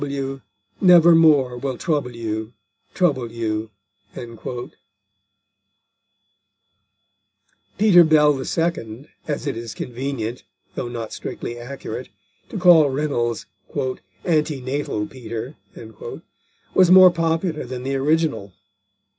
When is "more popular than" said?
16.89-17.83